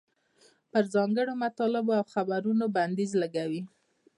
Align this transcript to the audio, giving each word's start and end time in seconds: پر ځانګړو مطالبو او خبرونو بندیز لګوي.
پر 0.71 0.83
ځانګړو 0.93 1.33
مطالبو 1.43 1.91
او 1.99 2.05
خبرونو 2.13 2.65
بندیز 2.75 3.11
لګوي. 3.21 3.61